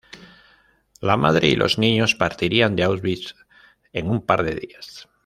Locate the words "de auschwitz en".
2.75-4.09